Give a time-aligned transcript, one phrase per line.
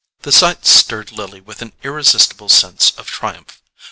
[0.23, 3.61] The sight stirred Lily with an irresistible sense of triumph.